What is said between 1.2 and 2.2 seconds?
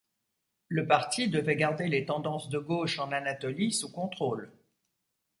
devait garder les